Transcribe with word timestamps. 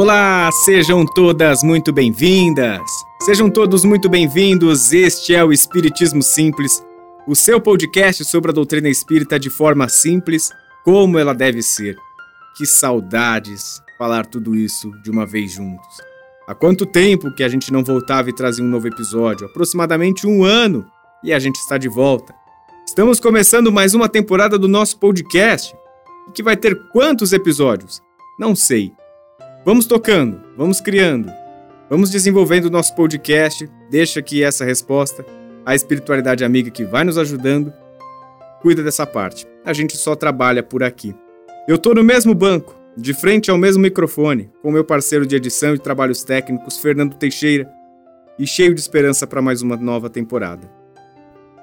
Olá, 0.00 0.48
sejam 0.64 1.04
todas 1.04 1.64
muito 1.64 1.92
bem-vindas. 1.92 2.88
Sejam 3.20 3.50
todos 3.50 3.84
muito 3.84 4.08
bem-vindos. 4.08 4.92
Este 4.92 5.34
é 5.34 5.44
o 5.44 5.52
Espiritismo 5.52 6.22
Simples, 6.22 6.80
o 7.26 7.34
seu 7.34 7.60
podcast 7.60 8.24
sobre 8.24 8.52
a 8.52 8.54
doutrina 8.54 8.88
espírita 8.88 9.40
de 9.40 9.50
forma 9.50 9.88
simples, 9.88 10.52
como 10.84 11.18
ela 11.18 11.34
deve 11.34 11.62
ser. 11.62 11.96
Que 12.56 12.64
saudades 12.64 13.82
falar 13.98 14.24
tudo 14.24 14.54
isso 14.54 14.88
de 15.02 15.10
uma 15.10 15.26
vez 15.26 15.50
juntos. 15.50 15.96
Há 16.46 16.54
quanto 16.54 16.86
tempo 16.86 17.34
que 17.34 17.42
a 17.42 17.48
gente 17.48 17.72
não 17.72 17.82
voltava 17.82 18.30
e 18.30 18.32
trazia 18.32 18.64
um 18.64 18.68
novo 18.68 18.86
episódio? 18.86 19.48
Aproximadamente 19.48 20.28
um 20.28 20.44
ano 20.44 20.86
e 21.24 21.32
a 21.32 21.40
gente 21.40 21.56
está 21.56 21.76
de 21.76 21.88
volta. 21.88 22.32
Estamos 22.86 23.18
começando 23.18 23.72
mais 23.72 23.94
uma 23.94 24.08
temporada 24.08 24.56
do 24.56 24.68
nosso 24.68 24.96
podcast, 24.96 25.74
que 26.32 26.40
vai 26.40 26.56
ter 26.56 26.88
quantos 26.92 27.32
episódios? 27.32 28.00
Não 28.38 28.54
sei. 28.54 28.92
Vamos 29.68 29.84
tocando, 29.84 30.40
vamos 30.56 30.80
criando, 30.80 31.30
vamos 31.90 32.08
desenvolvendo 32.08 32.64
o 32.64 32.70
nosso 32.70 32.94
podcast. 32.94 33.68
Deixa 33.90 34.18
aqui 34.18 34.42
essa 34.42 34.64
resposta. 34.64 35.26
A 35.62 35.74
espiritualidade 35.74 36.42
amiga 36.42 36.70
que 36.70 36.86
vai 36.86 37.04
nos 37.04 37.18
ajudando 37.18 37.70
cuida 38.62 38.82
dessa 38.82 39.06
parte. 39.06 39.46
A 39.66 39.74
gente 39.74 39.94
só 39.94 40.16
trabalha 40.16 40.62
por 40.62 40.82
aqui. 40.82 41.14
Eu 41.68 41.76
tô 41.76 41.92
no 41.92 42.02
mesmo 42.02 42.34
banco, 42.34 42.74
de 42.96 43.12
frente 43.12 43.50
ao 43.50 43.58
mesmo 43.58 43.82
microfone, 43.82 44.50
com 44.62 44.72
meu 44.72 44.86
parceiro 44.86 45.26
de 45.26 45.36
edição 45.36 45.74
e 45.74 45.78
trabalhos 45.78 46.24
técnicos, 46.24 46.78
Fernando 46.78 47.16
Teixeira, 47.16 47.70
e 48.38 48.46
cheio 48.46 48.72
de 48.72 48.80
esperança 48.80 49.26
para 49.26 49.42
mais 49.42 49.60
uma 49.60 49.76
nova 49.76 50.08
temporada. 50.08 50.66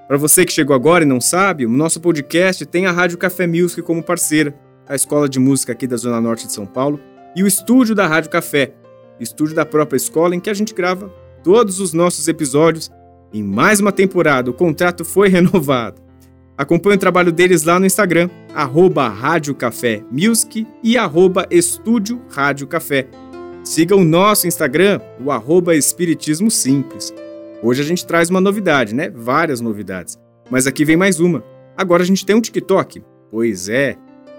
Para 0.08 0.18
você 0.18 0.46
que 0.46 0.54
chegou 0.54 0.76
agora 0.76 1.04
e 1.04 1.08
não 1.08 1.20
sabe, 1.20 1.66
o 1.66 1.70
nosso 1.72 2.00
podcast 2.00 2.68
tem 2.68 2.86
a 2.86 2.92
Rádio 2.92 3.18
Café 3.18 3.48
Music 3.48 3.82
como 3.82 4.04
parceira, 4.04 4.54
a 4.88 4.94
escola 4.94 5.28
de 5.28 5.40
música 5.40 5.72
aqui 5.72 5.88
da 5.88 5.98
Zona 5.98 6.22
Norte 6.22 6.46
de 6.46 6.54
São 6.54 6.68
Paulo, 6.68 7.00
e 7.36 7.44
o 7.44 7.48
estúdio 7.48 7.94
da 7.94 8.08
Rádio 8.08 8.30
Café, 8.30 8.74
estúdio 9.20 9.56
da 9.56 9.66
própria 9.66 9.98
escola 9.98 10.36
em 10.36 10.40
que 10.40 10.50
a 10.50 10.54
gente 10.54 10.74
grava 10.74 11.10
todos 11.44 11.80
os 11.80 11.94
nossos 11.94 12.28
episódios. 12.28 12.90
Em 13.34 13.44
mais 13.44 13.80
uma 13.80 13.92
temporada, 13.92 14.50
o 14.50 14.54
contrato 14.54 15.04
foi 15.04 15.28
renovado. 15.30 16.02
Acompanhe 16.58 16.96
o 16.96 17.00
trabalho 17.00 17.34
deles 17.34 17.64
lá 17.64 17.78
no 17.78 17.86
Instagram, 17.86 18.30
Rádio 19.10 19.54
Café 19.54 20.02
Music 20.10 20.66
e 20.82 20.96
Estúdio 21.52 22.22
Rádio 22.30 22.66
Café. 22.66 23.08
Siga 23.62 23.96
o 23.96 24.06
nosso 24.06 24.48
Instagram, 24.48 25.02
o 25.22 25.32
arroba 25.32 25.76
Espiritismo 25.76 26.50
Simples. 26.50 27.14
Hoje 27.62 27.82
a 27.82 27.86
gente 27.86 28.06
traz 28.06 28.30
uma 28.30 28.40
novidade, 28.40 28.96
né? 28.96 29.10
Várias 29.10 29.60
novidades. 29.60 30.18
Mas 30.50 30.66
aqui 30.68 30.86
vem 30.86 30.96
mais 30.96 31.20
uma. 31.20 31.44
Agora 31.76 32.04
a 32.04 32.06
gente 32.06 32.26
tem 32.26 32.36
um 32.36 32.42
TikTok. 32.42 33.04
Pois 33.30 33.68
é, 33.68 33.98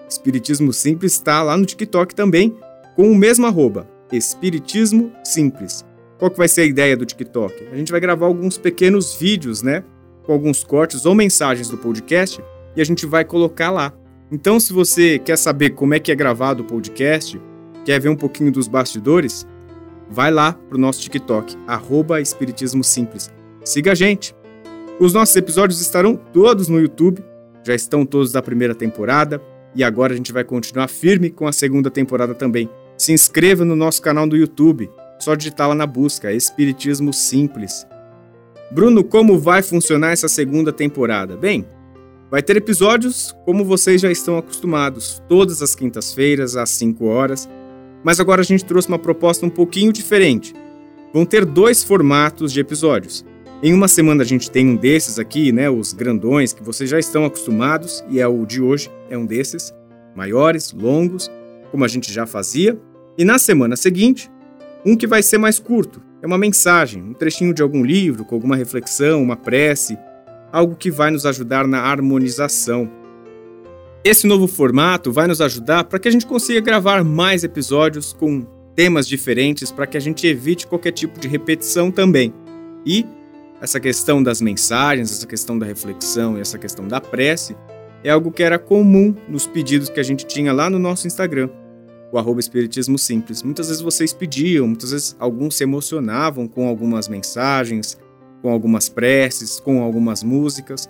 Espiritismo 0.09 0.73
Simples 0.73 1.13
está 1.13 1.43
lá 1.43 1.57
no 1.57 1.67
TikTok 1.67 2.15
também, 2.15 2.57
com 2.97 3.11
o 3.11 3.15
mesmo 3.15 3.47
arroba, 3.47 3.87
Espiritismo 4.11 5.13
Simples. 5.23 5.85
Qual 6.19 6.31
que 6.31 6.39
vai 6.39 6.49
ser 6.49 6.63
a 6.63 6.65
ideia 6.65 6.97
do 6.97 7.05
TikTok? 7.05 7.69
A 7.71 7.77
gente 7.77 7.93
vai 7.93 8.01
gravar 8.01 8.25
alguns 8.25 8.57
pequenos 8.57 9.15
vídeos, 9.15 9.61
né? 9.61 9.85
Com 10.25 10.33
alguns 10.33 10.65
cortes 10.65 11.05
ou 11.05 11.15
mensagens 11.15 11.69
do 11.69 11.77
podcast 11.77 12.43
e 12.75 12.81
a 12.81 12.85
gente 12.85 13.05
vai 13.05 13.23
colocar 13.23 13.71
lá. 13.71 13.93
Então, 14.33 14.59
se 14.59 14.73
você 14.73 15.19
quer 15.19 15.37
saber 15.37 15.71
como 15.71 15.93
é 15.93 16.01
que 16.01 16.11
é 16.11 16.15
gravado 16.15 16.63
o 16.63 16.67
podcast, 16.67 17.39
quer 17.85 18.01
ver 18.01 18.09
um 18.09 18.17
pouquinho 18.17 18.51
dos 18.51 18.67
bastidores, 18.67 19.47
vai 20.09 20.31
lá 20.31 20.55
pro 20.55 20.79
nosso 20.79 21.03
TikTok, 21.03 21.55
arroba 21.67 22.19
Espiritismo 22.19 22.83
Simples. 22.83 23.31
Siga 23.63 23.93
a 23.93 23.95
gente. 23.95 24.35
Os 24.99 25.13
nossos 25.13 25.37
episódios 25.37 25.83
estarão 25.83 26.17
todos 26.17 26.67
no 26.69 26.81
YouTube, 26.81 27.23
já 27.63 27.75
estão 27.75 28.07
todos 28.07 28.33
da 28.33 28.41
primeira 28.41 28.75
temporada, 28.75 29.39
e 29.75 29.85
agora 29.85 30.15
a 30.15 30.17
gente 30.17 30.33
vai 30.33 30.45
continuar 30.45 30.89
firme 30.89 31.29
com 31.29 31.47
a 31.47 31.53
segunda 31.53 31.91
temporada 31.91 32.35
também. 32.35 32.71
Se 32.97 33.13
inscreva 33.13 33.65
no 33.65 33.77
nosso 33.77 34.01
canal 34.01 34.27
do 34.27 34.37
YouTube, 34.37 34.91
só 35.19 35.35
digitar 35.35 35.69
lá 35.69 35.75
na 35.75 35.87
busca 35.87 36.33
Espiritismo 36.33 37.13
Simples. 37.13 37.87
Bruno, 38.71 39.05
como 39.05 39.39
vai 39.39 39.63
funcionar 39.63 40.13
essa 40.13 40.29
segunda 40.29 40.73
temporada? 40.73 41.37
Bem, 41.37 41.67
vai 42.31 42.43
ter 42.43 42.57
episódios 42.57 43.35
como 43.45 43.65
vocês 43.65 44.01
já 44.01 44.11
estão 44.11 44.39
acostumados, 44.39 45.23
todas 45.29 45.63
as 45.63 45.75
quintas-feiras 45.75 46.57
às 46.57 46.71
5 46.71 47.05
horas 47.07 47.49
mas 48.07 48.21
agora 48.21 48.41
a 48.41 48.45
gente 48.45 48.65
trouxe 48.65 48.87
uma 48.87 49.01
proposta 49.01 49.45
um 49.45 49.51
pouquinho 49.51 49.93
diferente. 49.93 50.55
Vão 51.13 51.27
ter 51.27 51.45
dois 51.45 51.83
formatos 51.83 52.53
de 52.53 52.61
episódios. 52.61 53.25
Em 53.61 53.75
uma 53.75 53.89
semana 53.89 54.23
a 54.23 54.25
gente 54.25 54.49
tem 54.49 54.65
um 54.65 54.77
desses 54.77 55.19
aqui, 55.19 55.51
né, 55.51 55.69
os 55.69 55.93
grandões 55.93 56.53
que 56.53 56.63
vocês 56.63 56.89
já 56.89 57.01
estão 57.01 57.25
acostumados 57.25 58.05
e 58.09 58.21
é 58.21 58.29
o 58.29 58.47
de 58.47 58.63
hoje, 58.63 58.89
é 59.11 59.19
um 59.19 59.27
desses, 59.27 59.75
maiores, 60.15 60.73
longos, 60.73 61.29
como 61.71 61.85
a 61.85 61.89
gente 61.89 62.13
já 62.13 62.27
fazia. 62.27 62.79
E 63.19 63.25
na 63.25 63.39
semana 63.39 63.77
seguinte, 63.77 64.31
um 64.85 64.97
que 64.97 65.07
vai 65.07 65.23
ser 65.23 65.39
mais 65.39 65.59
curto, 65.59 66.03
é 66.23 66.27
uma 66.27 66.39
mensagem, 66.39 67.03
um 67.03 67.13
trechinho 67.13 67.53
de 67.55 67.63
algum 67.63 67.85
livro, 67.85 68.25
com 68.25 68.35
alguma 68.35 68.57
reflexão, 68.57 69.23
uma 69.23 69.37
prece, 69.37 69.99
algo 70.53 70.77
que 70.77 70.91
vai 70.91 71.11
nos 71.11 71.27
ajudar 71.27 71.67
na 71.67 71.81
harmonização 71.81 72.91
esse 74.09 74.25
novo 74.25 74.47
formato 74.47 75.11
vai 75.11 75.27
nos 75.27 75.41
ajudar 75.41 75.83
para 75.83 75.99
que 75.99 76.07
a 76.07 76.11
gente 76.13 76.27
consiga 76.27 76.61
gravar 76.61 77.03
mais 77.03 77.43
episódios 77.43 78.13
com 78.13 78.47
temas 78.73 79.09
diferentes 79.09 79.73
para 79.73 79.85
que 79.85 79.97
a 79.97 80.01
gente 80.01 80.25
evite 80.29 80.65
qualquer 80.65 80.93
tipo 80.93 81.19
de 81.19 81.27
repetição 81.27 81.91
também. 81.91 82.33
E 82.85 83.05
essa 83.61 83.81
questão 83.81 84.23
das 84.23 84.41
mensagens, 84.41 85.11
essa 85.11 85.27
questão 85.27 85.59
da 85.59 85.67
reflexão 85.67 86.39
e 86.39 86.41
essa 86.41 86.57
questão 86.57 86.87
da 86.87 87.01
prece 87.01 87.57
é 88.07 88.11
algo 88.11 88.31
que 88.31 88.45
era 88.45 88.57
comum 88.57 89.17
nos 89.29 89.49
pedidos 89.49 89.89
que 89.89 89.99
a 89.99 90.03
gente 90.03 90.25
tinha 90.25 90.53
lá 90.53 90.71
no 90.71 90.79
nosso 90.79 91.09
Instagram, 91.09 91.51
o 92.13 92.17
arroba 92.17 92.39
Espiritismo 92.39 92.97
Simples. 92.97 93.43
Muitas 93.43 93.67
vezes 93.67 93.83
vocês 93.83 94.13
pediam, 94.13 94.69
muitas 94.69 94.93
vezes 94.93 95.17
alguns 95.19 95.57
se 95.57 95.65
emocionavam 95.65 96.47
com 96.47 96.69
algumas 96.69 97.09
mensagens, 97.09 97.99
com 98.41 98.49
algumas 98.49 98.89
preces, 98.89 99.59
com 99.59 99.83
algumas 99.83 100.23
músicas. 100.23 100.89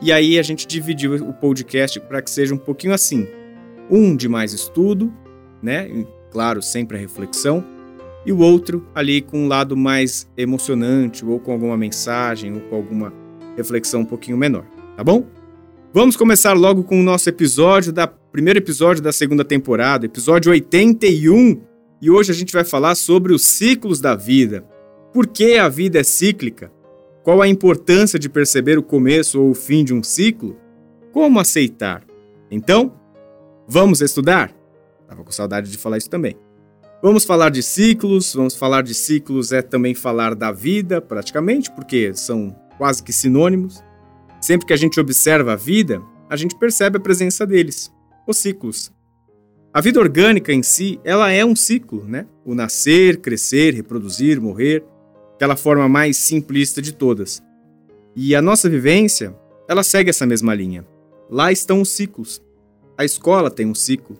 E 0.00 0.10
aí 0.10 0.38
a 0.38 0.42
gente 0.42 0.66
dividiu 0.66 1.14
o 1.16 1.34
podcast 1.34 2.00
para 2.00 2.22
que 2.22 2.30
seja 2.30 2.54
um 2.54 2.58
pouquinho 2.58 2.94
assim: 2.94 3.28
um 3.90 4.16
de 4.16 4.26
mais 4.26 4.54
estudo, 4.54 5.12
né? 5.62 5.86
E, 5.86 6.06
claro, 6.30 6.62
sempre 6.62 6.96
a 6.96 7.00
reflexão, 7.00 7.62
e 8.24 8.32
o 8.32 8.38
outro 8.38 8.88
ali 8.94 9.20
com 9.20 9.40
um 9.40 9.48
lado 9.48 9.76
mais 9.76 10.26
emocionante, 10.34 11.26
ou 11.26 11.38
com 11.38 11.52
alguma 11.52 11.76
mensagem, 11.76 12.54
ou 12.54 12.60
com 12.62 12.76
alguma 12.76 13.12
reflexão 13.54 14.00
um 14.00 14.06
pouquinho 14.06 14.38
menor, 14.38 14.64
tá 14.96 15.04
bom? 15.04 15.26
Vamos 15.94 16.16
começar 16.16 16.54
logo 16.54 16.82
com 16.82 16.98
o 16.98 17.04
nosso 17.04 17.28
episódio 17.28 17.92
da 17.92 18.04
primeiro 18.08 18.58
episódio 18.58 19.00
da 19.00 19.12
segunda 19.12 19.44
temporada, 19.44 20.04
episódio 20.04 20.50
81. 20.50 21.62
E 22.02 22.10
hoje 22.10 22.32
a 22.32 22.34
gente 22.34 22.52
vai 22.52 22.64
falar 22.64 22.96
sobre 22.96 23.32
os 23.32 23.42
ciclos 23.42 24.00
da 24.00 24.16
vida. 24.16 24.64
Por 25.12 25.24
que 25.24 25.56
a 25.56 25.68
vida 25.68 26.00
é 26.00 26.02
cíclica? 26.02 26.72
Qual 27.22 27.40
a 27.40 27.46
importância 27.46 28.18
de 28.18 28.28
perceber 28.28 28.76
o 28.76 28.82
começo 28.82 29.40
ou 29.40 29.50
o 29.50 29.54
fim 29.54 29.84
de 29.84 29.94
um 29.94 30.02
ciclo? 30.02 30.56
Como 31.12 31.38
aceitar? 31.38 32.02
Então, 32.50 32.92
vamos 33.68 34.00
estudar? 34.00 34.52
Tava 35.06 35.22
com 35.22 35.30
saudade 35.30 35.70
de 35.70 35.78
falar 35.78 35.98
isso 35.98 36.10
também. 36.10 36.36
Vamos 37.00 37.24
falar 37.24 37.50
de 37.50 37.62
ciclos, 37.62 38.34
vamos 38.34 38.56
falar 38.56 38.82
de 38.82 38.94
ciclos 38.94 39.52
é 39.52 39.62
também 39.62 39.94
falar 39.94 40.34
da 40.34 40.50
vida, 40.50 41.00
praticamente, 41.00 41.70
porque 41.70 42.12
são 42.14 42.52
quase 42.78 43.00
que 43.00 43.12
sinônimos. 43.12 43.80
Sempre 44.44 44.66
que 44.66 44.74
a 44.74 44.76
gente 44.76 45.00
observa 45.00 45.54
a 45.54 45.56
vida, 45.56 46.02
a 46.28 46.36
gente 46.36 46.54
percebe 46.54 46.98
a 46.98 47.00
presença 47.00 47.46
deles, 47.46 47.90
os 48.26 48.36
ciclos. 48.36 48.92
A 49.72 49.80
vida 49.80 49.98
orgânica 49.98 50.52
em 50.52 50.62
si, 50.62 51.00
ela 51.02 51.32
é 51.32 51.42
um 51.42 51.56
ciclo, 51.56 52.04
né? 52.06 52.26
O 52.44 52.54
nascer, 52.54 53.22
crescer, 53.22 53.72
reproduzir, 53.72 54.38
morrer 54.38 54.84
aquela 55.34 55.56
forma 55.56 55.88
mais 55.88 56.18
simplista 56.18 56.82
de 56.82 56.92
todas. 56.92 57.42
E 58.14 58.36
a 58.36 58.42
nossa 58.42 58.68
vivência, 58.68 59.34
ela 59.66 59.82
segue 59.82 60.10
essa 60.10 60.26
mesma 60.26 60.54
linha. 60.54 60.86
Lá 61.30 61.50
estão 61.50 61.80
os 61.80 61.88
ciclos. 61.88 62.42
A 62.98 63.02
escola 63.02 63.50
tem 63.50 63.64
um 63.64 63.74
ciclo, 63.74 64.18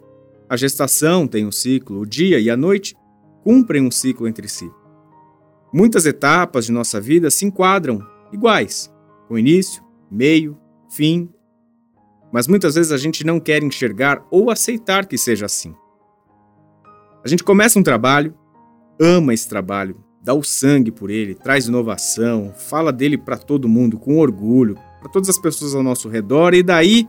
a 0.49 0.57
gestação 0.57 1.29
tem 1.29 1.47
um 1.47 1.53
ciclo, 1.53 2.01
o 2.01 2.07
dia 2.07 2.41
e 2.41 2.49
a 2.49 2.57
noite 2.57 2.97
cumprem 3.43 3.87
um 3.87 3.91
ciclo 3.91 4.27
entre 4.27 4.49
si. 4.49 4.71
Muitas 5.71 6.07
etapas 6.07 6.65
de 6.65 6.73
nossa 6.73 6.99
vida 6.99 7.31
se 7.31 7.45
enquadram 7.45 8.03
iguais, 8.33 8.91
com 9.29 9.39
início, 9.39 9.84
meio, 10.15 10.57
fim. 10.89 11.29
Mas 12.33 12.47
muitas 12.47 12.75
vezes 12.75 12.93
a 12.93 12.97
gente 12.97 13.25
não 13.25 13.39
quer 13.39 13.63
enxergar 13.63 14.27
ou 14.31 14.51
aceitar 14.51 15.07
que 15.07 15.19
seja 15.19 15.47
assim. 15.47 15.75
A 17.25 17.29
gente 17.29 17.43
começa 17.43 17.79
um 17.79 17.83
trabalho, 17.83 18.35
ama 19.01 19.33
esse 19.33 19.49
trabalho, 19.49 19.97
dá 20.23 20.35
o 20.35 20.43
sangue 20.43 20.91
por 20.91 21.11
ele, 21.11 21.35
traz 21.35 21.67
inovação, 21.67 22.53
fala 22.55 22.93
dele 22.93 23.19
para 23.19 23.37
todo 23.37 23.69
mundo 23.69 23.99
com 23.99 24.19
orgulho, 24.19 24.77
para 25.01 25.11
todas 25.11 25.29
as 25.29 25.39
pessoas 25.39 25.75
ao 25.75 25.83
nosso 25.83 26.09
redor 26.09 26.55
e 26.55 26.63
daí, 26.63 27.09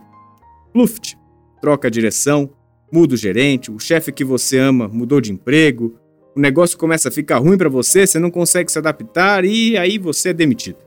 luft, 0.74 1.14
troca 1.60 1.88
a 1.88 1.90
direção, 1.90 2.50
muda 2.92 3.14
o 3.14 3.16
gerente, 3.16 3.70
o 3.70 3.78
chefe 3.78 4.12
que 4.12 4.24
você 4.24 4.58
ama 4.58 4.88
mudou 4.88 5.20
de 5.20 5.32
emprego, 5.32 5.98
o 6.36 6.40
negócio 6.40 6.78
começa 6.78 7.08
a 7.08 7.12
ficar 7.12 7.38
ruim 7.38 7.56
para 7.56 7.68
você, 7.68 8.06
você 8.06 8.18
não 8.18 8.30
consegue 8.30 8.70
se 8.70 8.78
adaptar 8.78 9.44
e 9.44 9.76
aí 9.76 9.98
você 9.98 10.28
é 10.28 10.34
demitido. 10.34 10.85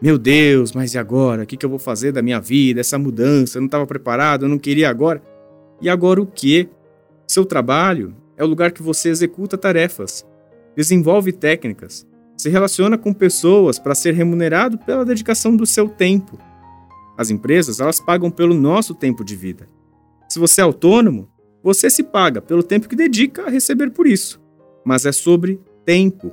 Meu 0.00 0.18
Deus, 0.18 0.72
mas 0.72 0.92
e 0.92 0.98
agora? 0.98 1.42
O 1.42 1.46
que, 1.46 1.64
eu 1.64 1.70
vou 1.70 1.78
fazer 1.78 2.12
da 2.12 2.20
minha 2.20 2.38
vida? 2.38 2.80
Essa 2.80 2.98
mudança, 2.98 3.56
eu 3.56 3.62
não 3.62 3.66
estava 3.66 3.86
preparado, 3.86 4.44
eu 4.44 4.48
não 4.48 4.58
queria 4.58 4.90
agora. 4.90 5.22
E 5.80 5.88
agora 5.88 6.20
o 6.20 6.26
quê? 6.26 6.68
Seu 7.26 7.44
trabalho 7.44 8.14
é 8.36 8.44
o 8.44 8.46
lugar 8.46 8.72
que 8.72 8.82
você 8.82 9.08
executa 9.08 9.56
tarefas, 9.56 10.24
desenvolve 10.76 11.32
técnicas, 11.32 12.06
se 12.36 12.50
relaciona 12.50 12.98
com 12.98 13.12
pessoas 13.12 13.78
para 13.78 13.94
ser 13.94 14.12
remunerado 14.12 14.78
pela 14.78 15.04
dedicação 15.04 15.56
do 15.56 15.64
seu 15.64 15.88
tempo. 15.88 16.38
As 17.16 17.30
empresas, 17.30 17.80
elas 17.80 17.98
pagam 17.98 18.30
pelo 18.30 18.54
nosso 18.54 18.94
tempo 18.94 19.24
de 19.24 19.34
vida. 19.34 19.66
Se 20.28 20.38
você 20.38 20.60
é 20.60 20.64
autônomo, 20.64 21.28
você 21.62 21.88
se 21.88 22.02
paga 22.02 22.42
pelo 22.42 22.62
tempo 22.62 22.88
que 22.88 22.94
dedica 22.94 23.46
a 23.46 23.50
receber 23.50 23.90
por 23.90 24.06
isso. 24.06 24.40
Mas 24.84 25.06
é 25.06 25.12
sobre 25.12 25.58
tempo. 25.84 26.32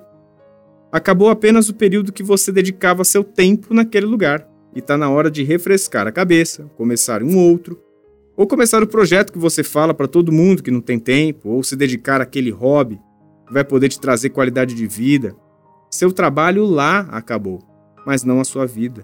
Acabou 0.93 1.31
apenas 1.31 1.69
o 1.69 1.73
período 1.73 2.13
que 2.13 2.21
você 2.21 2.51
dedicava 2.51 3.03
seu 3.03 3.23
tempo 3.23 3.73
naquele 3.73 4.05
lugar 4.05 4.47
e 4.75 4.79
está 4.79 4.95
na 4.95 5.09
hora 5.09 5.31
de 5.31 5.41
refrescar 5.41 6.05
a 6.05 6.11
cabeça, 6.11 6.69
começar 6.77 7.23
um 7.23 7.35
outro, 7.35 7.81
ou 8.37 8.45
começar 8.45 8.83
o 8.83 8.87
projeto 8.87 9.33
que 9.33 9.39
você 9.39 9.63
fala 9.63 9.91
para 9.91 10.07
todo 10.07 10.31
mundo 10.31 10.61
que 10.61 10.69
não 10.69 10.79
tem 10.79 10.99
tempo, 10.99 11.49
ou 11.49 11.63
se 11.63 11.75
dedicar 11.75 12.21
àquele 12.21 12.51
hobby 12.51 13.01
que 13.47 13.53
vai 13.53 13.63
poder 13.63 13.89
te 13.89 13.99
trazer 13.99 14.29
qualidade 14.29 14.75
de 14.75 14.85
vida. 14.85 15.35
Seu 15.89 16.11
trabalho 16.11 16.63
lá 16.63 16.99
acabou, 17.11 17.57
mas 18.05 18.23
não 18.23 18.39
a 18.39 18.43
sua 18.43 18.67
vida. 18.67 19.03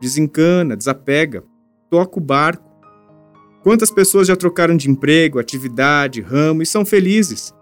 Desencana, 0.00 0.76
desapega, 0.76 1.44
toca 1.88 2.18
o 2.18 2.20
barco. 2.20 2.68
Quantas 3.62 3.92
pessoas 3.92 4.26
já 4.26 4.34
trocaram 4.34 4.76
de 4.76 4.90
emprego, 4.90 5.38
atividade, 5.38 6.20
ramo 6.20 6.60
e 6.60 6.66
são 6.66 6.84
felizes? 6.84 7.54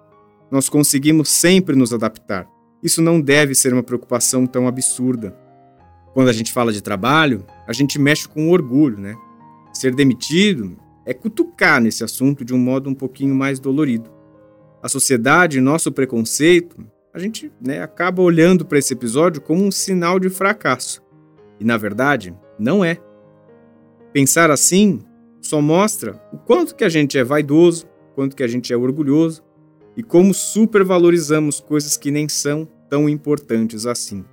Nós 0.50 0.71
conseguimos 0.71 1.29
sempre 1.29 1.76
nos 1.76 1.93
adaptar. 1.93 2.49
Isso 2.83 3.03
não 3.03 3.21
deve 3.21 3.55
ser 3.55 3.73
uma 3.73 3.83
preocupação 3.83 4.47
tão 4.47 4.69
absurda. 4.69 5.37
Quando 6.15 6.29
a 6.29 6.33
gente 6.33 6.53
fala 6.53 6.73
de 6.73 6.83
trabalho, 6.83 7.45
a 7.67 7.73
gente 7.73 7.99
mexe 7.99 8.29
com 8.29 8.51
orgulho, 8.51 8.99
né? 8.99 9.17
Ser 9.73 9.95
demitido 9.95 10.77
é 11.05 11.13
cutucar 11.13 11.81
nesse 11.81 12.05
assunto 12.05 12.45
de 12.45 12.55
um 12.55 12.59
modo 12.59 12.89
um 12.89 12.95
pouquinho 12.95 13.35
mais 13.35 13.59
dolorido. 13.59 14.11
A 14.83 14.89
sociedade, 14.89 15.61
nosso 15.61 15.91
preconceito, 15.91 16.87
a 17.13 17.19
gente 17.19 17.51
né, 17.61 17.83
acaba 17.83 18.23
olhando 18.23 18.65
para 18.65 18.79
esse 18.79 18.93
episódio 18.93 19.41
como 19.41 19.65
um 19.65 19.71
sinal 19.71 20.21
de 20.21 20.29
fracasso. 20.29 21.03
E 21.59 21.65
na 21.65 21.77
verdade, 21.77 22.35
não 22.59 22.85
é. 22.85 22.99
Pensar 24.13 24.51
assim 24.51 25.01
só 25.41 25.61
mostra 25.61 26.21
o 26.33 26.39
quanto 26.39 26.75
que 26.75 26.85
a 26.85 26.89
gente 26.89 27.19
é 27.19 27.25
vaidoso, 27.25 27.89
quanto 28.15 28.37
que 28.37 28.43
a 28.43 28.49
gente 28.49 28.73
é 28.73 28.77
orgulhoso 28.77 29.43
e 29.99 30.03
como 30.05 30.33
supervalorizamos 30.33 31.59
coisas 31.59 31.97
que 31.97 32.12
nem 32.12 32.29
são 32.29 32.69
tão 32.89 33.09
importantes 33.09 33.85
assim. 33.85 34.25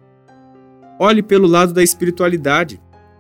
Olhe 1.00 1.24
pelo 1.24 1.48
lado 1.48 1.74
da 1.74 1.82
espiritualidade. 1.82 2.80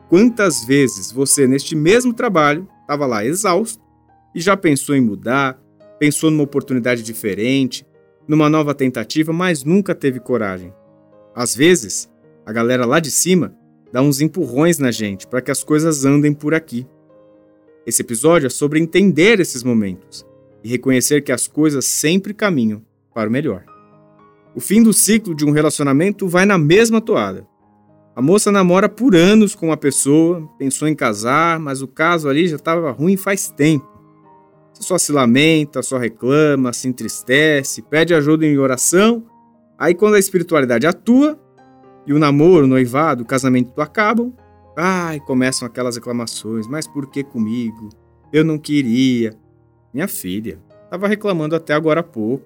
Quantas 0.09 0.63
vezes 0.63 1.11
você, 1.11 1.47
neste 1.47 1.75
mesmo 1.75 2.13
trabalho, 2.13 2.69
estava 2.81 3.07
lá 3.07 3.25
exausto 3.25 3.83
e 4.35 4.39
já 4.39 4.55
pensou 4.55 4.95
em 4.95 5.01
mudar, 5.01 5.59
pensou 5.97 6.29
numa 6.29 6.43
oportunidade 6.43 7.01
diferente, 7.01 7.83
numa 8.27 8.47
nova 8.47 8.75
tentativa, 8.75 9.33
mas 9.33 9.63
nunca 9.63 9.95
teve 9.95 10.19
coragem? 10.19 10.71
Às 11.33 11.55
vezes, 11.55 12.07
a 12.45 12.53
galera 12.53 12.85
lá 12.85 12.99
de 12.99 13.09
cima 13.09 13.55
dá 13.91 14.03
uns 14.03 14.21
empurrões 14.21 14.77
na 14.77 14.91
gente 14.91 15.25
para 15.25 15.41
que 15.41 15.49
as 15.49 15.63
coisas 15.63 16.05
andem 16.05 16.31
por 16.31 16.53
aqui. 16.53 16.85
Esse 17.87 18.03
episódio 18.03 18.45
é 18.45 18.51
sobre 18.51 18.79
entender 18.79 19.39
esses 19.39 19.63
momentos 19.63 20.23
e 20.65 20.67
reconhecer 20.67 21.21
que 21.21 21.31
as 21.31 21.45
coisas 21.47 21.85
sempre 21.85 22.33
caminham 22.33 22.81
para 23.13 23.29
o 23.29 23.31
melhor. 23.31 23.63
O 24.55 24.59
fim 24.59 24.81
do 24.81 24.91
ciclo 24.91 25.35
de 25.35 25.45
um 25.45 25.51
relacionamento 25.51 26.27
vai 26.27 26.43
na 26.43 26.57
mesma 26.57 26.99
toada. 26.99 27.45
A 28.15 28.21
moça 28.21 28.51
namora 28.51 28.89
por 28.89 29.15
anos 29.15 29.53
com 29.53 29.67
uma 29.67 29.77
pessoa, 29.77 30.49
pensou 30.57 30.87
em 30.87 30.95
casar, 30.95 31.59
mas 31.59 31.83
o 31.83 31.87
caso 31.87 32.27
ali 32.27 32.47
já 32.47 32.55
estava 32.55 32.89
ruim 32.89 33.15
faz 33.15 33.47
tempo. 33.47 33.87
Você 34.73 34.81
só 34.81 34.97
se 34.97 35.11
lamenta, 35.11 35.83
só 35.83 35.99
reclama, 35.99 36.73
se 36.73 36.87
entristece, 36.87 37.83
pede 37.83 38.15
ajuda 38.15 38.43
em 38.43 38.57
oração. 38.57 39.23
Aí 39.77 39.93
quando 39.93 40.15
a 40.15 40.19
espiritualidade 40.19 40.87
atua 40.87 41.39
e 42.07 42.13
o 42.13 42.17
namoro, 42.17 42.65
o 42.65 42.67
noivado, 42.67 43.21
o 43.21 43.27
casamento 43.27 43.79
acabam, 43.79 44.33
ai, 44.75 45.19
começam 45.19 45.67
aquelas 45.67 45.95
reclamações, 45.95 46.65
mas 46.65 46.87
por 46.87 47.07
que 47.11 47.23
comigo? 47.23 47.89
Eu 48.33 48.43
não 48.43 48.57
queria. 48.57 49.44
Minha 49.95 50.09
filha, 50.09 50.59
estava 50.83 51.07
reclamando 51.07 51.55
até 51.55 51.73
agora 51.73 52.01
há 52.01 52.03
pouco. 52.03 52.45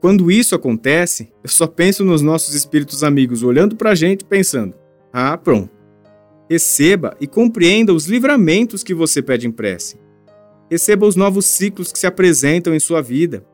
Quando 0.00 0.30
isso 0.30 0.54
acontece, 0.54 1.30
eu 1.42 1.50
só 1.50 1.66
penso 1.66 2.02
nos 2.06 2.22
nossos 2.22 2.54
espíritos 2.54 3.04
amigos 3.04 3.42
olhando 3.42 3.76
para 3.76 3.90
a 3.90 3.94
gente 3.94 4.24
pensando: 4.24 4.74
ah, 5.12 5.36
pronto. 5.36 5.68
Receba 6.48 7.14
e 7.20 7.26
compreenda 7.26 7.92
os 7.92 8.06
livramentos 8.06 8.82
que 8.82 8.94
você 8.94 9.20
pede 9.20 9.46
em 9.46 9.50
prece. 9.50 10.00
Receba 10.70 11.04
os 11.04 11.16
novos 11.16 11.44
ciclos 11.44 11.92
que 11.92 11.98
se 11.98 12.06
apresentam 12.06 12.74
em 12.74 12.80
sua 12.80 13.02
vida. 13.02 13.44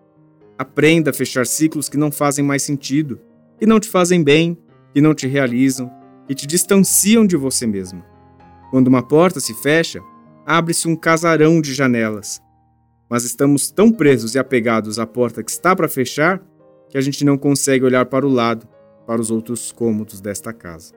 Aprenda 0.57 1.11
a 1.11 1.13
fechar 1.13 1.45
ciclos 1.49 1.89
que 1.89 1.97
não 1.97 2.13
fazem 2.13 2.45
mais 2.45 2.63
sentido, 2.63 3.21
que 3.59 3.67
não 3.67 3.81
te 3.81 3.89
fazem 3.89 4.23
bem, 4.23 4.57
que 4.95 5.01
não 5.01 5.17
te 5.17 5.27
realizam, 5.27 5.91
que 6.29 6.35
te 6.37 6.47
distanciam 6.47 7.27
de 7.27 7.37
você 7.37 7.67
mesmo. 7.67 8.05
Quando 8.71 8.87
uma 8.87 9.03
porta 9.03 9.41
se 9.41 9.53
fecha, 9.53 10.01
abre-se 10.47 10.87
um 10.87 10.95
casarão 10.95 11.61
de 11.61 11.75
janelas 11.75 12.41
mas 13.11 13.25
estamos 13.25 13.73
tão 13.73 13.91
presos 13.91 14.37
e 14.37 14.39
apegados 14.39 15.01
à 15.01 15.05
porta 15.05 15.43
que 15.43 15.51
está 15.51 15.75
para 15.75 15.89
fechar 15.89 16.41
que 16.89 16.97
a 16.97 17.01
gente 17.01 17.25
não 17.25 17.37
consegue 17.37 17.85
olhar 17.85 18.07
para 18.07 18.25
o 18.25 18.31
lado, 18.31 18.69
para 19.05 19.21
os 19.21 19.33
outros 19.33 19.73
cômodos 19.73 20.21
desta 20.21 20.53
casa. 20.53 20.95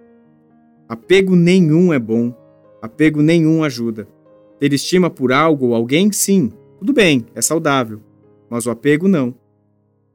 Apego 0.87 1.35
nenhum 1.35 1.91
é 1.91 1.97
bom, 1.97 2.35
apego 2.81 3.21
nenhum 3.23 3.63
ajuda. 3.63 4.07
Ter 4.59 4.71
estima 4.73 5.09
por 5.09 5.33
algo 5.33 5.67
ou 5.67 5.75
alguém, 5.75 6.11
sim, 6.11 6.51
tudo 6.77 6.93
bem, 6.93 7.25
é 7.33 7.41
saudável, 7.41 7.99
mas 8.47 8.67
o 8.67 8.71
apego 8.71 9.07
não. 9.07 9.33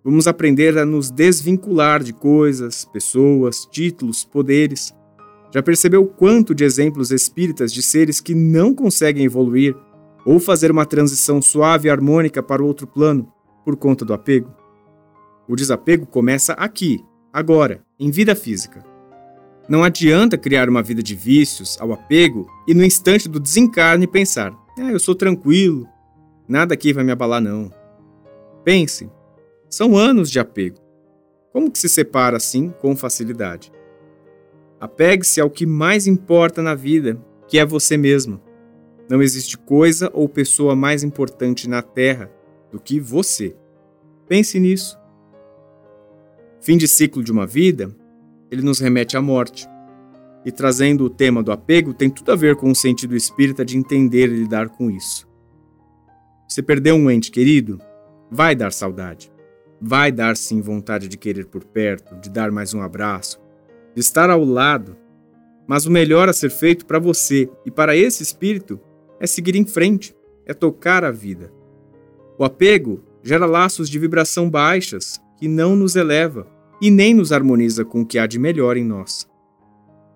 Vamos 0.05 0.29
aprender 0.29 0.79
a 0.79 0.87
nos 0.87 1.11
desvincular 1.11 2.03
de 2.03 2.13
coisas, 2.13 2.85
pessoas, 2.85 3.67
títulos, 3.67 4.25
poderes. 4.25 4.95
Já 5.53 5.63
percebeu 5.63 6.07
quanto 6.07 6.55
de 6.55 6.63
exemplos 6.63 7.11
espíritas 7.11 7.73
de 7.73 7.83
seres 7.83 8.21
que 8.21 8.35
não 8.35 8.73
conseguem 8.73 9.25
evoluir 9.25 9.75
ou 10.29 10.39
fazer 10.39 10.71
uma 10.71 10.85
transição 10.85 11.41
suave 11.41 11.89
e 11.89 11.91
harmônica 11.91 12.43
para 12.43 12.63
o 12.63 12.67
outro 12.67 12.87
plano 12.87 13.33
por 13.65 13.77
conta 13.77 14.05
do 14.05 14.13
apego? 14.13 14.55
O 15.49 15.57
desapego 15.57 16.05
começa 16.05 16.53
aqui, 16.53 17.03
agora, 17.33 17.83
em 17.99 18.11
vida 18.11 18.35
física. 18.35 18.85
Não 19.67 19.83
adianta 19.83 20.37
criar 20.37 20.69
uma 20.69 20.83
vida 20.83 21.03
de 21.03 21.15
vícios 21.15 21.81
ao 21.81 21.95
apego 21.95 22.47
e 22.69 22.75
no 22.75 22.85
instante 22.85 23.27
do 23.27 23.41
desencarne 23.41 24.07
pensar: 24.07 24.53
"Ah, 24.79 24.93
eu 24.93 25.01
sou 25.01 25.15
tranquilo, 25.15 25.89
nada 26.47 26.75
aqui 26.75 26.93
vai 26.93 27.05
me 27.05 27.13
abalar 27.13 27.41
não". 27.41 27.73
Pense, 28.63 29.11
são 29.71 29.97
anos 29.97 30.31
de 30.31 30.39
apego. 30.39 30.77
Como 31.55 31.71
que 31.71 31.79
se 31.79 31.89
separa 31.89 32.37
assim 32.37 32.69
com 32.69 32.95
facilidade? 32.95 33.73
Apegue-se 34.79 35.41
ao 35.41 35.49
que 35.49 35.65
mais 35.65 36.07
importa 36.07 36.61
na 36.61 36.75
vida, 36.75 37.19
que 37.49 37.59
é 37.59 37.65
você 37.65 37.97
mesmo. 37.97 38.47
Não 39.09 39.23
existe 39.23 39.57
coisa 39.57 40.11
ou 40.13 40.29
pessoa 40.29 40.77
mais 40.77 41.03
importante 41.03 41.69
na 41.69 41.81
Terra 41.81 42.31
do 42.71 42.79
que 42.79 43.01
você. 43.01 43.57
Pense 44.29 44.61
nisso. 44.61 44.99
Fim 46.61 46.77
de 46.77 46.87
ciclo 46.87 47.25
de 47.25 47.33
uma 47.33 47.47
vida, 47.47 47.91
ele 48.51 48.63
nos 48.63 48.79
remete 48.79 49.17
à 49.17 49.23
morte. 49.23 49.67
E 50.45 50.53
trazendo 50.53 51.05
o 51.05 51.11
tema 51.11 51.43
do 51.43 51.51
apego, 51.51 51.95
tem 51.95 52.11
tudo 52.11 52.33
a 52.33 52.37
ver 52.37 52.57
com 52.57 52.71
o 52.71 52.77
sentido 52.77 53.17
espírita 53.17 53.65
de 53.65 53.79
entender 53.79 54.29
e 54.31 54.41
lidar 54.41 54.69
com 54.69 54.91
isso. 54.91 55.27
Você 56.47 56.63
perdeu 56.63 56.95
um 56.95 57.11
ente 57.11 57.31
querido? 57.31 57.81
Vai 58.31 58.55
dar 58.55 58.73
saudade. 58.73 59.33
Vai 59.81 60.13
dar 60.13 60.37
sim 60.37 60.61
vontade 60.61 61.09
de 61.09 61.17
querer 61.17 61.47
por 61.47 61.65
perto, 61.65 62.17
de 62.17 62.29
dar 62.29 62.51
mais 62.51 62.75
um 62.75 62.83
abraço, 62.83 63.41
de 63.95 64.01
estar 64.01 64.29
ao 64.29 64.45
lado. 64.45 64.97
Mas 65.67 65.87
o 65.87 65.91
melhor 65.91 66.29
a 66.29 66.33
ser 66.33 66.51
feito 66.51 66.85
para 66.85 66.99
você 66.99 67.49
e 67.65 67.71
para 67.71 67.97
esse 67.97 68.23
espírito 68.23 68.81
é 69.21 69.27
seguir 69.27 69.57
em 69.57 69.65
frente, 69.65 70.15
é 70.47 70.55
tocar 70.55 71.05
a 71.05 71.11
vida. 71.11 71.53
O 72.39 72.45
apego 72.45 73.03
gera 73.23 73.47
laços 73.47 73.89
de 73.89 73.99
vibração 73.99 74.49
baixas 74.49 75.21
que 75.37 75.49
não 75.49 75.77
nos 75.77 75.97
eleva 75.97 76.47
e 76.81 76.91
nem 76.91 77.15
nos 77.15 77.33
harmoniza 77.33 77.85
com 77.85 78.03
o 78.03 78.07
que 78.07 78.19
há 78.19 78.27
de 78.27 78.39
melhor 78.39 78.77
em 78.77 78.85
nós. 78.85 79.29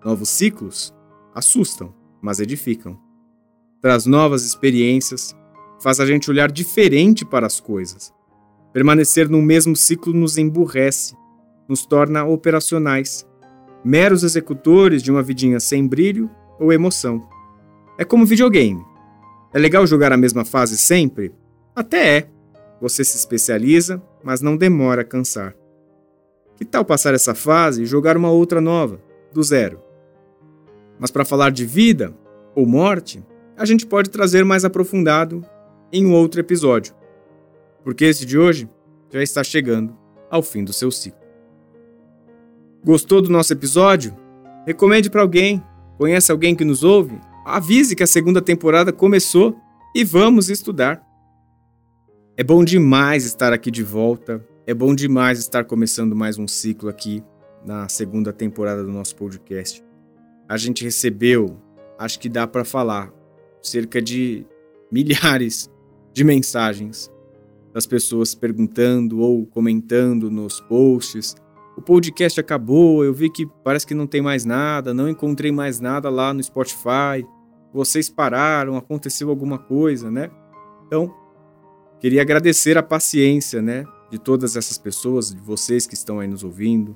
Novos 0.03 0.29
ciclos 0.29 0.93
assustam, 1.33 1.93
mas 2.21 2.39
edificam. 2.39 2.97
Traz 3.81 4.05
novas 4.05 4.45
experiências, 4.45 5.35
faz 5.81 5.99
a 5.99 6.05
gente 6.05 6.29
olhar 6.29 6.51
diferente 6.51 7.25
para 7.25 7.45
as 7.45 7.59
coisas. 7.59 8.13
Permanecer 8.71 9.29
no 9.29 9.41
mesmo 9.41 9.75
ciclo 9.75 10.13
nos 10.13 10.37
emburrece, 10.37 11.15
nos 11.67 11.85
torna 11.85 12.23
operacionais, 12.25 13.27
meros 13.83 14.23
executores 14.23 15.03
de 15.03 15.11
uma 15.11 15.21
vidinha 15.21 15.59
sem 15.59 15.85
brilho 15.85 16.29
ou 16.59 16.71
emoção. 16.71 17.27
É 17.97 18.05
como 18.05 18.25
videogame. 18.25 18.83
É 19.53 19.59
legal 19.59 19.85
jogar 19.85 20.11
a 20.11 20.17
mesma 20.17 20.43
fase 20.43 20.77
sempre? 20.77 21.31
Até 21.75 22.17
é. 22.17 22.29
Você 22.81 23.03
se 23.03 23.17
especializa, 23.17 24.01
mas 24.23 24.41
não 24.41 24.57
demora 24.57 25.01
a 25.01 25.05
cansar. 25.05 25.55
Que 26.55 26.65
tal 26.65 26.83
passar 26.83 27.13
essa 27.13 27.35
fase 27.35 27.83
e 27.83 27.85
jogar 27.85 28.17
uma 28.17 28.31
outra 28.31 28.59
nova, 28.59 28.99
do 29.31 29.43
zero? 29.43 29.79
Mas 30.99 31.11
para 31.11 31.23
falar 31.23 31.51
de 31.51 31.65
vida 31.65 32.13
ou 32.55 32.65
morte, 32.65 33.23
a 33.55 33.65
gente 33.65 33.85
pode 33.85 34.09
trazer 34.09 34.43
mais 34.43 34.65
aprofundado 34.65 35.45
em 35.91 36.05
um 36.05 36.13
outro 36.13 36.39
episódio. 36.39 36.95
Porque 37.83 38.05
esse 38.05 38.25
de 38.25 38.37
hoje 38.37 38.67
já 39.11 39.21
está 39.21 39.43
chegando 39.43 39.95
ao 40.29 40.41
fim 40.41 40.63
do 40.63 40.73
seu 40.73 40.89
ciclo. 40.89 41.21
Gostou 42.83 43.21
do 43.21 43.29
nosso 43.29 43.53
episódio? 43.53 44.15
Recomende 44.65 45.09
para 45.09 45.21
alguém. 45.21 45.63
Conhece 45.97 46.31
alguém 46.31 46.55
que 46.55 46.65
nos 46.65 46.83
ouve? 46.83 47.19
Avise 47.45 47.93
que 47.93 48.03
a 48.03 48.07
segunda 48.07 48.41
temporada 48.41 48.93
começou 48.93 49.59
e 49.93 50.05
vamos 50.05 50.49
estudar. 50.49 51.05
É 52.37 52.43
bom 52.43 52.63
demais 52.63 53.25
estar 53.25 53.51
aqui 53.51 53.69
de 53.69 53.83
volta. 53.83 54.43
É 54.65 54.73
bom 54.73 54.95
demais 54.95 55.39
estar 55.39 55.65
começando 55.65 56.15
mais 56.15 56.37
um 56.37 56.47
ciclo 56.47 56.87
aqui 56.87 57.21
na 57.65 57.89
segunda 57.89 58.31
temporada 58.31 58.81
do 58.81 58.91
nosso 58.91 59.17
podcast. 59.17 59.83
A 60.47 60.55
gente 60.55 60.85
recebeu, 60.85 61.57
acho 61.99 62.17
que 62.17 62.29
dá 62.29 62.47
para 62.47 62.63
falar, 62.63 63.11
cerca 63.61 64.01
de 64.01 64.45
milhares 64.89 65.69
de 66.13 66.23
mensagens 66.23 67.11
das 67.73 67.85
pessoas 67.85 68.33
perguntando 68.33 69.19
ou 69.19 69.45
comentando 69.47 70.31
nos 70.31 70.61
posts. 70.61 71.35
O 71.75 71.81
podcast 71.81 72.39
acabou, 72.39 73.03
eu 73.03 73.13
vi 73.13 73.29
que 73.29 73.45
parece 73.65 73.85
que 73.85 73.93
não 73.93 74.07
tem 74.07 74.21
mais 74.21 74.45
nada, 74.45 74.93
não 74.93 75.09
encontrei 75.09 75.51
mais 75.51 75.81
nada 75.81 76.09
lá 76.09 76.33
no 76.33 76.41
Spotify. 76.41 77.25
Vocês 77.73 78.09
pararam, 78.09 78.77
aconteceu 78.77 79.29
alguma 79.29 79.57
coisa, 79.57 80.11
né? 80.11 80.29
Então, 80.85 81.13
queria 81.99 82.21
agradecer 82.21 82.77
a 82.77 82.83
paciência, 82.83 83.61
né, 83.61 83.83
de 84.11 84.19
todas 84.19 84.55
essas 84.55 84.77
pessoas, 84.77 85.33
de 85.33 85.41
vocês 85.41 85.87
que 85.87 85.95
estão 85.95 86.19
aí 86.19 86.27
nos 86.27 86.43
ouvindo, 86.43 86.95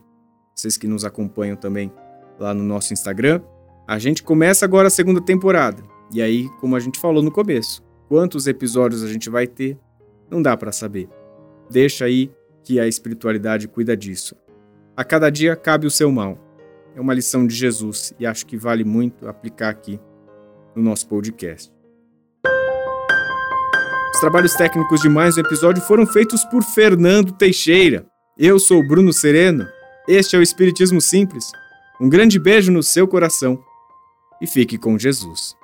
vocês 0.53 0.77
que 0.77 0.87
nos 0.87 1.03
acompanham 1.03 1.55
também 1.55 1.91
lá 2.39 2.53
no 2.53 2.63
nosso 2.63 2.93
Instagram. 2.93 3.41
A 3.87 3.97
gente 3.97 4.21
começa 4.21 4.65
agora 4.65 4.87
a 4.87 4.91
segunda 4.91 5.19
temporada. 5.19 5.83
E 6.13 6.21
aí, 6.21 6.47
como 6.59 6.75
a 6.75 6.79
gente 6.79 6.99
falou 6.99 7.23
no 7.23 7.31
começo, 7.31 7.83
quantos 8.07 8.45
episódios 8.45 9.03
a 9.03 9.07
gente 9.07 9.29
vai 9.29 9.47
ter 9.47 9.79
não 10.29 10.41
dá 10.41 10.55
para 10.55 10.71
saber. 10.71 11.09
Deixa 11.69 12.05
aí 12.05 12.31
que 12.63 12.79
a 12.79 12.87
espiritualidade 12.87 13.67
cuida 13.67 13.95
disso. 13.95 14.35
A 14.95 15.03
cada 15.03 15.29
dia 15.29 15.55
cabe 15.55 15.87
o 15.87 15.91
seu 15.91 16.11
mal. 16.11 16.37
É 16.95 17.01
uma 17.01 17.13
lição 17.13 17.47
de 17.47 17.55
Jesus 17.55 18.13
e 18.19 18.25
acho 18.25 18.45
que 18.45 18.57
vale 18.57 18.83
muito 18.83 19.27
aplicar 19.27 19.69
aqui 19.69 19.99
no 20.77 20.83
nosso 20.83 21.07
podcast. 21.07 21.73
Os 24.13 24.19
trabalhos 24.19 24.53
técnicos 24.53 25.01
de 25.01 25.09
mais 25.09 25.37
um 25.37 25.41
episódio 25.41 25.81
foram 25.83 26.05
feitos 26.05 26.43
por 26.45 26.63
Fernando 26.63 27.31
Teixeira. 27.31 28.05
Eu 28.37 28.59
sou 28.59 28.87
Bruno 28.87 29.11
Sereno. 29.11 29.67
Este 30.07 30.35
é 30.35 30.39
o 30.39 30.41
Espiritismo 30.41 31.01
Simples. 31.01 31.45
Um 31.99 32.07
grande 32.07 32.39
beijo 32.39 32.71
no 32.71 32.83
seu 32.83 33.07
coração 33.07 33.59
e 34.39 34.45
fique 34.45 34.77
com 34.77 34.97
Jesus. 34.97 35.55